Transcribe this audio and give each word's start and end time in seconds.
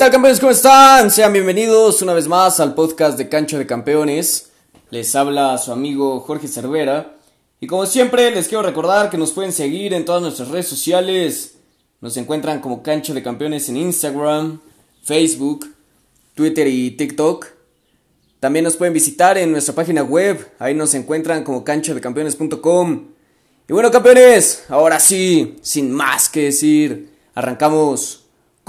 Tal 0.00 0.10
campeones? 0.10 0.40
¿Cómo 0.40 0.50
están? 0.50 1.10
Sean 1.10 1.30
bienvenidos 1.30 2.00
una 2.00 2.14
vez 2.14 2.26
más 2.26 2.58
al 2.58 2.72
podcast 2.72 3.18
de 3.18 3.28
Cancha 3.28 3.58
de 3.58 3.66
Campeones. 3.66 4.50
Les 4.88 5.14
habla 5.14 5.58
su 5.58 5.72
amigo 5.72 6.20
Jorge 6.20 6.48
Cervera. 6.48 7.18
Y 7.60 7.66
como 7.66 7.84
siempre 7.84 8.30
les 8.30 8.48
quiero 8.48 8.62
recordar 8.62 9.10
que 9.10 9.18
nos 9.18 9.32
pueden 9.32 9.52
seguir 9.52 9.92
en 9.92 10.06
todas 10.06 10.22
nuestras 10.22 10.48
redes 10.48 10.68
sociales. 10.68 11.56
Nos 12.00 12.16
encuentran 12.16 12.62
como 12.62 12.82
Cancha 12.82 13.12
de 13.12 13.22
Campeones 13.22 13.68
en 13.68 13.76
Instagram, 13.76 14.62
Facebook, 15.04 15.66
Twitter 16.34 16.66
y 16.66 16.92
TikTok. 16.92 17.48
También 18.40 18.64
nos 18.64 18.76
pueden 18.76 18.94
visitar 18.94 19.36
en 19.36 19.52
nuestra 19.52 19.74
página 19.74 20.02
web. 20.02 20.50
Ahí 20.58 20.72
nos 20.72 20.94
encuentran 20.94 21.44
como 21.44 21.62
canchadecampeones.com. 21.62 23.08
Y 23.68 23.72
bueno 23.74 23.90
campeones, 23.90 24.64
ahora 24.70 24.98
sí, 24.98 25.58
sin 25.60 25.92
más 25.92 26.30
que 26.30 26.44
decir, 26.44 27.12
arrancamos 27.34 28.19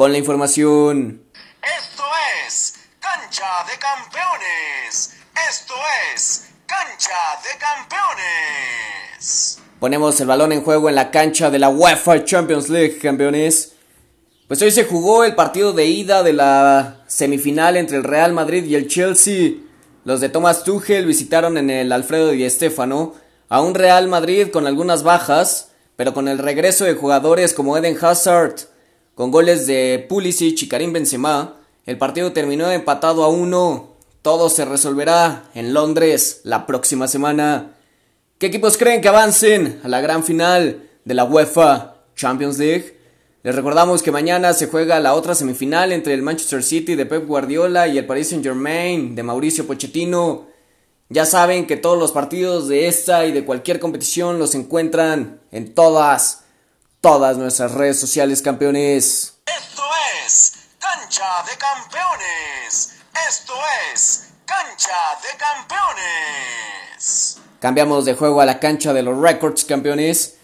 con 0.02 0.12
la 0.12 0.18
información. 0.18 1.22
Esto 1.62 2.04
es 2.48 2.74
Cancha 3.00 3.46
de 3.72 3.78
Campeones. 3.78 5.14
Esto 5.48 5.76
es 6.16 6.46
Cancha 6.66 7.14
de 7.44 7.60
Campeones. 7.60 9.60
Ponemos 9.80 10.20
el 10.20 10.26
balón 10.26 10.54
en 10.54 10.64
juego 10.64 10.90
en 10.90 10.96
la 10.96 11.12
cancha 11.12 11.52
de 11.52 11.60
la 11.60 11.70
UEFA 11.70 12.26
Champions 12.26 12.70
League, 12.70 12.98
campeones. 12.98 13.74
Pues 14.48 14.60
hoy 14.64 14.72
se 14.72 14.86
jugó 14.86 15.24
el 15.24 15.36
partido 15.36 15.72
de 15.72 15.86
ida 15.86 16.24
de 16.24 16.34
la 16.34 17.04
semifinal 17.06 17.78
entre 17.78 17.98
el 17.98 18.04
Real 18.04 18.34
Madrid 18.34 18.66
y 18.66 18.74
el 18.74 18.88
Chelsea. 18.88 19.52
Los 20.04 20.20
de 20.20 20.30
Thomas 20.30 20.64
Tuchel 20.64 21.06
visitaron 21.06 21.60
en 21.60 21.70
el 21.70 21.92
Alfredo 21.92 22.32
Di 22.32 22.50
Stéfano 22.50 23.14
a 23.50 23.62
un 23.62 23.76
Real 23.76 24.08
Madrid 24.08 24.50
con 24.50 24.66
algunas 24.66 25.04
bajas, 25.04 25.74
pero 25.96 26.16
con 26.16 26.28
el 26.28 26.40
regreso 26.40 26.86
de 26.86 26.96
jugadores 26.96 27.54
como 27.54 27.78
Eden 27.78 28.04
Hazard, 28.04 28.71
con 29.16 29.32
goles 29.32 29.68
de 29.68 30.06
Pulisic 30.08 30.64
y 30.64 30.68
Karim 30.68 30.94
Benzema, 30.94 31.58
el 31.86 31.98
partido 31.98 32.32
terminó 32.32 32.72
empatado 32.72 33.24
a 33.24 33.28
uno. 33.28 33.96
Todo 34.22 34.50
se 34.50 34.66
resolverá 34.66 35.50
en 35.56 35.74
Londres 35.74 36.42
la 36.44 36.66
próxima 36.66 37.08
semana. 37.08 37.76
¿Qué 38.38 38.48
equipos 38.48 38.78
creen 38.78 39.02
que 39.02 39.10
avancen 39.10 39.80
a 39.84 39.88
la 39.88 40.02
gran 40.02 40.24
final 40.24 40.90
de 41.06 41.14
la 41.14 41.26
UEFA 41.26 41.96
Champions 42.16 42.58
League? 42.58 42.98
Les 43.44 43.56
recordamos 43.56 44.04
que 44.04 44.12
mañana 44.12 44.54
se 44.54 44.68
juega 44.68 45.00
la 45.00 45.16
otra 45.16 45.34
semifinal 45.34 45.92
entre 45.92 46.14
el 46.14 46.22
Manchester 46.22 46.64
City 46.64 46.96
de 46.96 47.08
Pep 47.08 47.26
Guardiola 47.28 47.88
y 47.88 47.98
el 47.98 48.06
Paris 48.06 48.30
Saint-Germain 48.30 49.16
de 49.16 49.24
Mauricio 49.24 49.66
Pochettino. 49.66 50.46
Ya 51.10 51.26
saben 51.26 51.66
que 51.66 51.76
todos 51.76 51.98
los 51.98 52.12
partidos 52.12 52.68
de 52.68 52.88
esta 52.88 53.26
y 53.26 53.32
de 53.32 53.44
cualquier 53.44 53.80
competición 53.80 54.38
los 54.40 54.54
encuentran 54.54 55.42
en 55.52 55.74
todas 55.74 56.46
todas 57.02 57.36
nuestras 57.36 57.74
redes 57.74 58.00
sociales, 58.00 58.44
campeones. 58.44 59.34
Esto 59.48 59.82
es 60.24 60.54
Cancha 60.78 61.44
de 61.50 61.58
Campeones. 61.58 62.94
Esto 63.28 63.54
es 63.92 64.28
Cancha 64.46 64.94
de 65.24 65.38
Campeones. 65.38 67.40
Cambiamos 67.60 68.06
de 68.06 68.14
juego 68.14 68.40
a 68.40 68.46
la 68.46 68.60
cancha 68.60 68.94
de 68.94 69.02
los 69.02 69.20
Records, 69.20 69.66
campeones. 69.66 70.36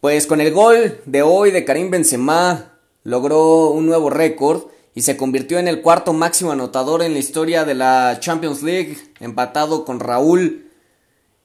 Pues 0.00 0.26
con 0.26 0.40
el 0.40 0.52
gol 0.52 1.00
de 1.06 1.22
hoy 1.22 1.52
de 1.52 1.64
Karim 1.64 1.90
Benzema 1.90 2.72
logró 3.04 3.68
un 3.68 3.86
nuevo 3.86 4.10
récord 4.10 4.64
y 4.96 5.02
se 5.02 5.16
convirtió 5.16 5.60
en 5.60 5.68
el 5.68 5.80
cuarto 5.80 6.12
máximo 6.12 6.50
anotador 6.50 7.02
en 7.02 7.12
la 7.12 7.20
historia 7.20 7.64
de 7.64 7.74
la 7.74 8.18
Champions 8.18 8.62
League, 8.62 9.12
empatado 9.20 9.84
con 9.84 10.00
Raúl. 10.00 10.72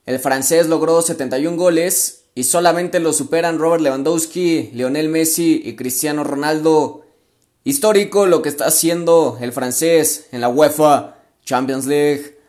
El 0.08 0.20
francés 0.20 0.68
logró 0.68 1.04
71 1.04 1.56
goles 1.56 2.19
y 2.40 2.46
solamente 2.46 3.02
lo 3.02 3.12
superan 3.12 3.60
Robert 3.60 3.84
Lewandowski, 3.84 4.70
Lionel 4.72 5.10
Messi 5.10 5.62
y 5.66 5.76
Cristiano 5.76 6.24
Ronaldo. 6.24 7.06
Histórico 7.66 8.28
lo 8.28 8.42
que 8.42 8.48
está 8.48 8.68
haciendo 8.68 9.38
el 9.42 9.52
francés 9.52 10.28
en 10.32 10.40
la 10.40 10.48
UEFA 10.48 11.18
Champions 11.44 11.86
League. 11.86 12.40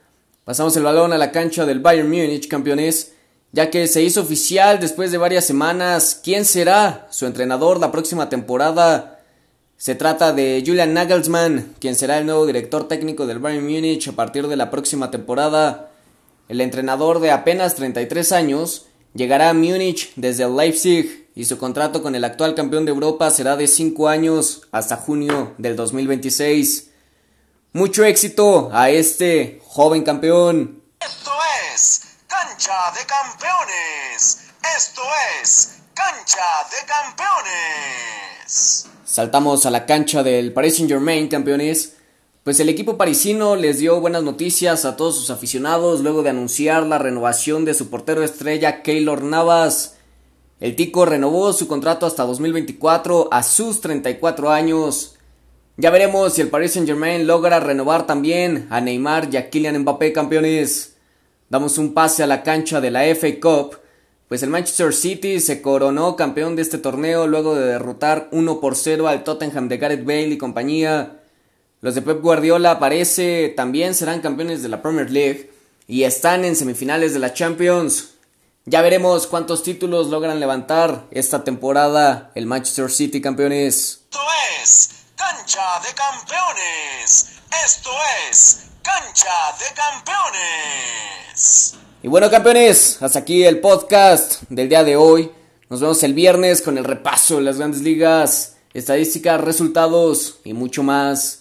Pasamos 0.44 0.76
el 0.76 0.84
balón 0.84 1.12
a 1.12 1.18
la 1.18 1.32
cancha 1.32 1.66
del 1.66 1.80
Bayern 1.80 2.08
Múnich, 2.08 2.46
campeones, 2.46 3.14
ya 3.50 3.68
que 3.68 3.88
se 3.88 4.00
hizo 4.00 4.20
oficial 4.20 4.78
después 4.78 5.10
de 5.10 5.18
varias 5.18 5.44
semanas 5.44 6.20
quién 6.22 6.44
será 6.44 7.08
su 7.10 7.26
entrenador 7.26 7.80
la 7.80 7.90
próxima 7.90 8.28
temporada. 8.28 9.18
Se 9.76 9.96
trata 9.96 10.32
de 10.32 10.62
Julian 10.64 10.94
Nagelsmann, 10.94 11.74
quien 11.80 11.96
será 11.96 12.18
el 12.18 12.26
nuevo 12.26 12.46
director 12.46 12.86
técnico 12.86 13.26
del 13.26 13.40
Bayern 13.40 13.64
Múnich 13.64 14.06
a 14.06 14.12
partir 14.12 14.46
de 14.46 14.54
la 14.54 14.70
próxima 14.70 15.10
temporada. 15.10 15.90
El 16.48 16.60
entrenador 16.60 17.18
de 17.18 17.32
apenas 17.32 17.74
33 17.74 18.30
años 18.30 18.86
Llegará 19.15 19.50
a 19.50 19.54
Múnich 19.54 20.12
desde 20.15 20.48
Leipzig 20.48 21.28
y 21.34 21.44
su 21.44 21.59
contrato 21.59 22.03
con 22.03 22.15
el 22.15 22.25
actual 22.25 22.54
campeón 22.54 22.84
de 22.84 22.93
Europa 22.93 23.31
será 23.31 23.56
de 23.56 23.66
5 23.66 24.09
años 24.09 24.69
hasta 24.71 24.97
junio 24.97 25.54
del 25.59 25.75
2026. 25.75 26.91
Mucho 27.72 28.04
éxito 28.04 28.71
a 28.72 28.91
este 28.91 29.60
joven 29.66 30.04
campeón. 30.04 30.82
Esto 31.00 31.32
es 31.75 32.03
Cancha 32.28 32.93
de 32.93 33.06
Campeones. 33.06 34.43
Esto 34.76 35.03
es 35.42 35.78
Cancha 35.92 36.47
de 36.71 36.87
Campeones. 36.87 38.87
Saltamos 39.04 39.66
a 39.66 39.71
la 39.71 39.87
cancha 39.87 40.22
del 40.22 40.53
Paris 40.53 40.77
Saint 40.77 40.88
Germain, 40.88 41.27
campeones. 41.27 41.94
Pues 42.50 42.58
el 42.58 42.68
equipo 42.68 42.96
parisino 42.96 43.54
les 43.54 43.78
dio 43.78 44.00
buenas 44.00 44.24
noticias 44.24 44.84
a 44.84 44.96
todos 44.96 45.14
sus 45.14 45.30
aficionados 45.30 46.00
luego 46.00 46.24
de 46.24 46.30
anunciar 46.30 46.84
la 46.84 46.98
renovación 46.98 47.64
de 47.64 47.74
su 47.74 47.90
portero 47.90 48.24
estrella 48.24 48.82
Keylor 48.82 49.22
Navas. 49.22 49.98
El 50.58 50.74
Tico 50.74 51.06
renovó 51.06 51.52
su 51.52 51.68
contrato 51.68 52.06
hasta 52.06 52.24
2024 52.24 53.28
a 53.30 53.44
sus 53.44 53.80
34 53.80 54.50
años. 54.50 55.14
Ya 55.76 55.90
veremos 55.90 56.32
si 56.32 56.40
el 56.40 56.48
Paris 56.48 56.72
Saint 56.72 56.88
Germain 56.88 57.24
logra 57.24 57.60
renovar 57.60 58.08
también 58.08 58.66
a 58.70 58.80
Neymar 58.80 59.28
y 59.30 59.36
a 59.36 59.48
Kylian 59.48 59.78
Mbappé 59.82 60.12
campeones. 60.12 60.96
Damos 61.50 61.78
un 61.78 61.94
pase 61.94 62.24
a 62.24 62.26
la 62.26 62.42
cancha 62.42 62.80
de 62.80 62.90
la 62.90 63.04
FA 63.14 63.28
Cup, 63.40 63.78
pues 64.26 64.42
el 64.42 64.50
Manchester 64.50 64.92
City 64.92 65.38
se 65.38 65.62
coronó 65.62 66.16
campeón 66.16 66.56
de 66.56 66.62
este 66.62 66.78
torneo 66.78 67.28
luego 67.28 67.54
de 67.54 67.66
derrotar 67.66 68.28
1 68.32 68.60
por 68.60 68.74
0 68.74 69.06
al 69.06 69.22
Tottenham 69.22 69.68
de 69.68 69.78
Gareth 69.78 70.04
Bale 70.04 70.30
y 70.30 70.38
compañía. 70.38 71.19
Los 71.82 71.94
de 71.94 72.02
Pep 72.02 72.20
Guardiola 72.20 72.78
parece 72.78 73.54
también 73.56 73.94
serán 73.94 74.20
campeones 74.20 74.62
de 74.62 74.68
la 74.68 74.82
Premier 74.82 75.10
League 75.10 75.50
y 75.86 76.04
están 76.04 76.44
en 76.44 76.54
semifinales 76.54 77.14
de 77.14 77.20
la 77.20 77.32
Champions. 77.32 78.16
Ya 78.66 78.82
veremos 78.82 79.26
cuántos 79.26 79.62
títulos 79.62 80.08
logran 80.08 80.41
levantar 80.41 81.06
esta 81.10 81.42
temporada 81.42 82.32
el 82.34 82.44
Manchester 82.44 82.91
City 82.91 83.22
campeones. 83.22 84.02
Esto 84.10 84.20
es 84.62 84.91
Cancha 85.16 85.80
de 85.80 85.94
Campeones. 85.94 87.30
Esto 87.64 87.91
es 88.30 88.66
Cancha 88.82 89.56
de 89.58 89.74
Campeones. 89.74 91.76
Y 92.02 92.08
bueno 92.08 92.30
campeones, 92.30 92.98
hasta 93.00 93.20
aquí 93.20 93.42
el 93.42 93.60
podcast 93.60 94.42
del 94.50 94.68
día 94.68 94.84
de 94.84 94.97
hoy. 94.97 95.32
Nos 95.70 95.80
vemos 95.80 96.02
el 96.02 96.12
viernes 96.12 96.60
con 96.60 96.76
el 96.76 96.84
repaso 96.84 97.36
de 97.36 97.42
las 97.42 97.56
grandes 97.56 97.80
ligas, 97.80 98.56
estadísticas, 98.74 99.41
resultados 99.41 100.41
y 100.44 100.53
mucho 100.53 100.82
más. 100.82 101.41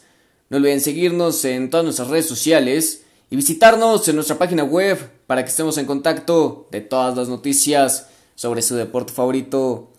No 0.49 0.57
olviden 0.57 0.81
seguirnos 0.81 1.45
en 1.45 1.69
todas 1.69 1.83
nuestras 1.83 2.07
redes 2.09 2.27
sociales 2.27 3.03
y 3.29 3.35
visitarnos 3.35 4.07
en 4.07 4.15
nuestra 4.15 4.37
página 4.37 4.63
web 4.63 5.11
para 5.27 5.43
que 5.43 5.49
estemos 5.49 5.77
en 5.77 5.85
contacto 5.85 6.67
de 6.71 6.81
todas 6.81 7.15
las 7.15 7.27
noticias 7.27 8.07
sobre 8.35 8.61
su 8.61 8.75
deporte 8.75 9.13
favorito. 9.13 9.91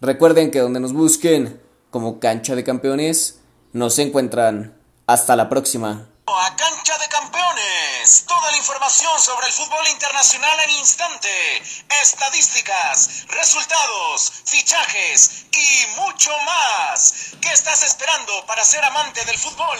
Recuerden 0.00 0.50
que 0.50 0.60
donde 0.60 0.80
nos 0.80 0.92
busquen 0.92 1.60
como 1.96 2.20
cancha 2.20 2.54
de 2.54 2.62
campeones, 2.62 3.40
nos 3.72 3.98
encuentran. 3.98 4.76
Hasta 5.06 5.34
la 5.34 5.48
próxima. 5.48 6.10
A 6.26 6.56
cancha 6.56 6.98
de 6.98 7.08
campeones, 7.08 8.24
toda 8.26 8.50
la 8.50 8.56
información 8.58 9.12
sobre 9.20 9.46
el 9.46 9.52
fútbol 9.52 9.86
internacional 9.92 10.58
en 10.64 10.70
instante, 10.80 11.28
estadísticas, 12.02 13.26
resultados, 13.28 14.32
fichajes 14.44 15.46
y 15.52 16.00
mucho 16.00 16.32
más. 16.44 17.14
¿Qué 17.46 17.52
estás 17.52 17.80
esperando 17.84 18.44
para 18.44 18.64
ser 18.64 18.84
amante 18.84 19.24
del 19.24 19.38
fútbol 19.38 19.78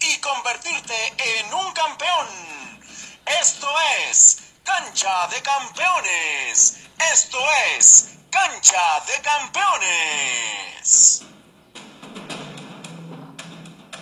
y 0.00 0.18
convertirte 0.18 1.14
en 1.16 1.54
un 1.54 1.72
campeón? 1.72 2.26
Esto 3.40 3.66
es 4.06 4.36
cancha 4.62 5.26
de 5.28 5.40
campeones. 5.40 6.76
Esto 7.10 7.38
es 7.74 8.08
cancha 8.30 9.00
de 9.06 9.22
campeones. 9.22 11.22